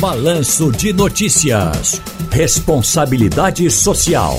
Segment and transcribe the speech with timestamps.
[0.00, 2.00] Balanço de Notícias.
[2.32, 4.34] Responsabilidade Social.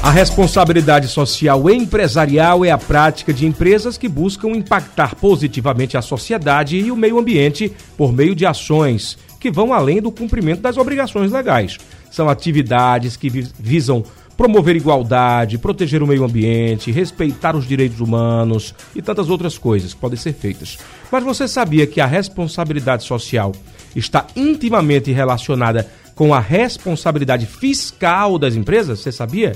[0.00, 6.78] A responsabilidade social empresarial é a prática de empresas que buscam impactar positivamente a sociedade
[6.78, 11.32] e o meio ambiente por meio de ações que vão além do cumprimento das obrigações
[11.32, 11.76] legais.
[12.08, 14.04] São atividades que visam
[14.40, 20.00] promover igualdade, proteger o meio ambiente, respeitar os direitos humanos e tantas outras coisas que
[20.00, 20.78] podem ser feitas.
[21.12, 23.52] Mas você sabia que a responsabilidade social
[23.94, 29.00] está intimamente relacionada com a responsabilidade fiscal das empresas?
[29.00, 29.52] Você sabia?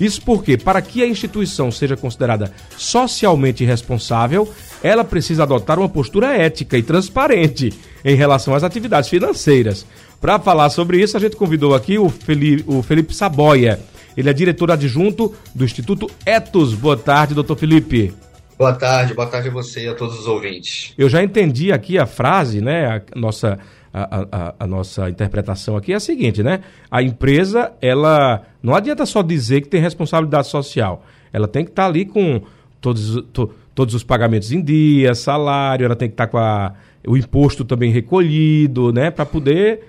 [0.00, 4.50] Isso porque, para que a instituição seja considerada socialmente responsável,
[4.82, 7.70] ela precisa adotar uma postura ética e transparente
[8.02, 9.84] em relação às atividades financeiras.
[10.18, 14.32] Para falar sobre isso, a gente convidou aqui o Felipe, o Felipe Saboia ele é
[14.32, 16.74] diretor adjunto do Instituto Etos.
[16.74, 18.14] Boa tarde, doutor Felipe.
[18.58, 20.94] Boa tarde, boa tarde a você e a todos os ouvintes.
[20.96, 23.02] Eu já entendi aqui a frase, né?
[23.14, 23.58] A nossa,
[23.92, 26.60] a, a, a, nossa interpretação aqui é a seguinte, né?
[26.90, 31.04] A empresa, ela não adianta só dizer que tem responsabilidade social.
[31.32, 32.42] Ela tem que estar tá ali com
[32.80, 36.74] todos, to, todos os pagamentos em dia, salário, ela tem que estar tá com a,
[37.06, 39.10] o imposto também recolhido, né?
[39.10, 39.80] Para poder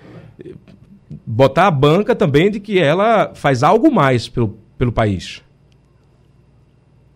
[1.26, 5.42] botar a banca também de que ela faz algo mais pelo, pelo país.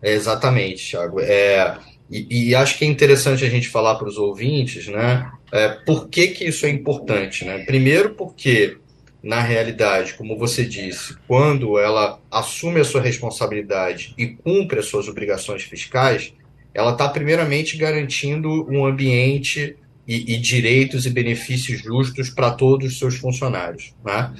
[0.01, 1.19] Exatamente, Thiago.
[1.19, 1.77] É,
[2.09, 5.29] e, e, acho que é interessante a gente falar para os ouvintes, né?
[5.51, 7.59] É, por que, que isso é importante, né?
[7.65, 8.77] Primeiro porque,
[9.21, 15.07] na realidade, como você disse, quando ela assume a sua responsabilidade e cumpre as suas
[15.07, 16.33] obrigações fiscais,
[16.73, 19.75] ela está primeiramente garantindo um ambiente
[20.09, 23.93] e, e direitos e benefícios justos para todos os seus funcionários.
[24.03, 24.33] Né?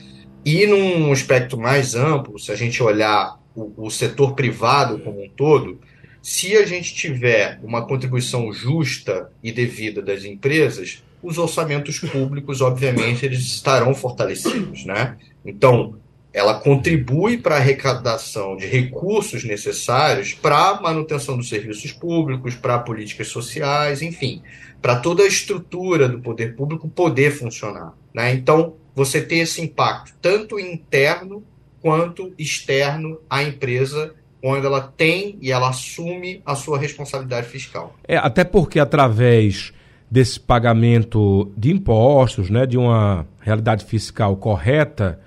[0.43, 5.29] E num aspecto mais amplo, se a gente olhar o, o setor privado como um
[5.29, 5.79] todo,
[6.23, 13.23] se a gente tiver uma contribuição justa e devida das empresas, os orçamentos públicos, obviamente,
[13.23, 15.17] eles estarão fortalecidos, né?
[15.45, 15.97] Então,
[16.31, 22.79] ela contribui para a arrecadação de recursos necessários para a manutenção dos serviços públicos, para
[22.79, 24.41] políticas sociais, enfim,
[24.81, 27.93] para toda a estrutura do poder público poder funcionar.
[28.13, 28.33] Né?
[28.33, 31.43] Então, você tem esse impacto tanto interno
[31.81, 37.95] quanto externo à empresa quando ela tem e ela assume a sua responsabilidade fiscal.
[38.07, 39.73] É, até porque através
[40.09, 45.19] desse pagamento de impostos, né, de uma realidade fiscal correta,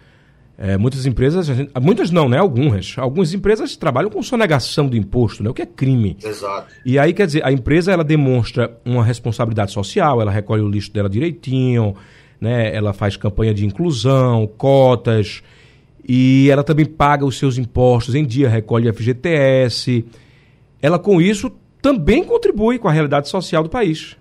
[0.58, 1.48] é, muitas empresas,
[1.80, 2.38] muitas não, né?
[2.38, 2.94] Algumas.
[2.98, 5.50] Algumas empresas trabalham com sonegação de imposto, né?
[5.50, 6.16] O que é crime.
[6.22, 6.72] Exato.
[6.84, 10.92] E aí, quer dizer, a empresa ela demonstra uma responsabilidade social, ela recolhe o lixo
[10.92, 11.96] dela direitinho,
[12.41, 12.74] né?
[12.74, 15.42] Ela faz campanha de inclusão, cotas,
[16.06, 20.04] e ela também paga os seus impostos em dia, recolhe FGTS.
[20.80, 24.16] Ela, com isso, também contribui com a realidade social do país.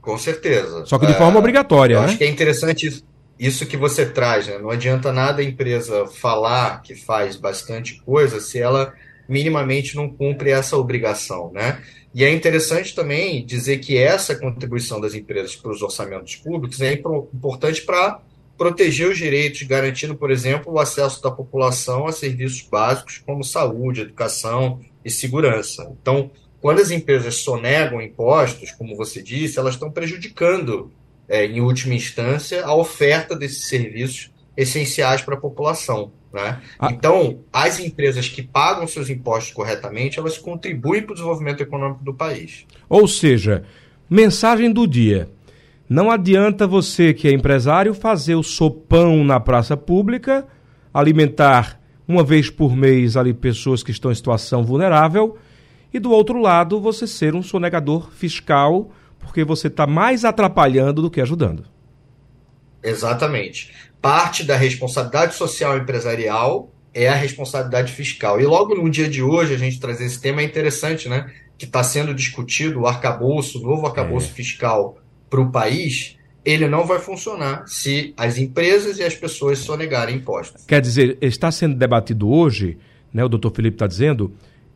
[0.00, 0.84] Com certeza.
[0.86, 1.94] Só que de forma é, obrigatória.
[1.94, 2.06] Eu né?
[2.06, 3.11] acho que é interessante isso
[3.44, 4.56] isso que você traz, né?
[4.58, 8.94] Não adianta nada a empresa falar que faz bastante coisa se ela
[9.28, 11.82] minimamente não cumpre essa obrigação, né?
[12.14, 16.92] E é interessante também dizer que essa contribuição das empresas para os orçamentos públicos é
[16.92, 18.20] importante para
[18.56, 24.02] proteger os direitos, garantindo, por exemplo, o acesso da população a serviços básicos como saúde,
[24.02, 25.90] educação e segurança.
[26.00, 30.92] Então, quando as empresas sonegam impostos, como você disse, elas estão prejudicando
[31.32, 36.12] é, em última instância, a oferta desses serviços essenciais para a população.
[36.30, 36.60] Né?
[36.78, 36.90] Ah.
[36.92, 42.12] Então, as empresas que pagam seus impostos corretamente, elas contribuem para o desenvolvimento econômico do
[42.12, 42.66] país.
[42.86, 43.64] Ou seja,
[44.10, 45.30] mensagem do dia.
[45.88, 50.46] Não adianta você, que é empresário, fazer o sopão na praça pública,
[50.92, 55.38] alimentar uma vez por mês ali pessoas que estão em situação vulnerável,
[55.94, 58.90] e do outro lado você ser um sonegador fiscal
[59.22, 61.64] porque você está mais atrapalhando do que ajudando.
[62.82, 63.72] Exatamente.
[64.00, 68.40] Parte da responsabilidade social empresarial é a responsabilidade fiscal.
[68.40, 71.32] E logo no dia de hoje, a gente trazer esse tema é interessante, né?
[71.56, 74.34] Que está sendo discutido o arcabouço, o novo arcabouço é.
[74.34, 74.98] fiscal
[75.30, 80.64] para o país, ele não vai funcionar se as empresas e as pessoas sonegarem impostos.
[80.66, 82.76] Quer dizer, está sendo debatido hoje,
[83.12, 84.32] né, o doutor Felipe está dizendo,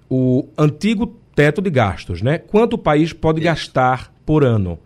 [0.08, 2.38] o antigo teto de gastos, né?
[2.38, 3.44] Quanto o país pode Isso.
[3.44, 4.78] gastar por ano.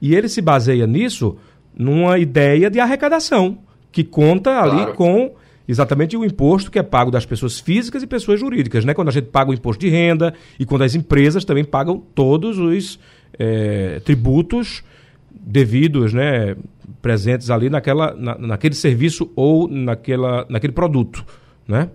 [0.00, 1.36] E ele se baseia nisso
[1.76, 3.58] numa ideia de arrecadação,
[3.92, 4.94] que conta ali claro.
[4.94, 5.34] com
[5.68, 8.94] exatamente o imposto que é pago das pessoas físicas e pessoas jurídicas, né?
[8.94, 12.58] Quando a gente paga o imposto de renda e quando as empresas também pagam todos
[12.58, 12.98] os
[13.38, 14.82] é, tributos
[15.30, 16.56] devidos, né?
[17.02, 21.24] Presentes ali naquela, na, naquele serviço ou naquela, naquele produto,
[21.68, 21.90] né?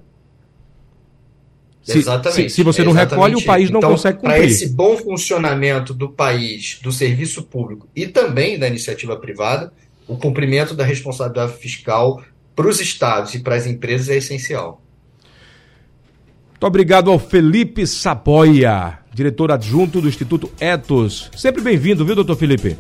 [1.84, 2.50] Se, Exatamente.
[2.50, 4.36] Se, se você não recolhe, o país não então, consegue cumprir.
[4.36, 9.74] Para esse bom funcionamento do país, do serviço público e também da iniciativa privada,
[10.08, 12.22] o cumprimento da responsabilidade fiscal
[12.56, 14.82] para os estados e para as empresas é essencial.
[16.50, 21.32] Muito obrigado ao Felipe Saboia, diretor adjunto do Instituto Etos.
[21.36, 22.78] Sempre bem-vindo, viu, doutor Felipe?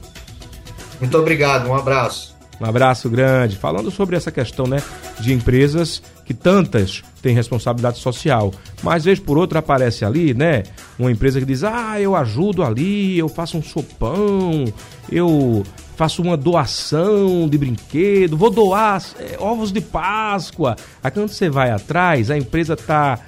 [1.00, 2.36] Muito obrigado, um abraço.
[2.59, 3.57] Um abraço grande.
[3.57, 4.83] Falando sobre essa questão né,
[5.19, 10.63] de empresas que tantas têm responsabilidade social, mas vez por outra aparece ali, né?
[10.98, 14.66] Uma empresa que diz: Ah, eu ajudo ali, eu faço um sopão,
[15.12, 15.63] eu
[15.98, 20.75] faço uma doação de brinquedo, vou doar é, ovos de Páscoa.
[21.04, 23.19] Aí quando você vai atrás, a empresa está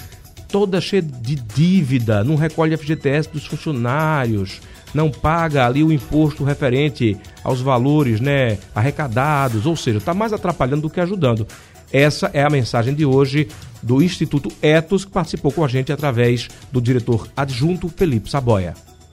[0.48, 4.62] toda cheia de dívida, não recolhe FGTS dos funcionários
[4.94, 10.84] não paga ali o imposto referente aos valores né, arrecadados, ou seja, está mais atrapalhando
[10.84, 11.48] do que ajudando.
[11.94, 13.48] Essa é a mensagem de hoje
[13.84, 18.74] do Instituto Etos, que participou com a gente através do diretor adjunto Felipe Saboia.